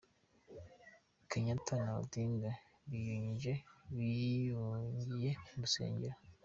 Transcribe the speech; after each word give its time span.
Kenyatta 1.29 1.73
na 1.83 1.91
Odinga 2.01 2.51
biyungiye 2.89 5.31
mu 5.43 5.55
rusengero. 5.61 6.17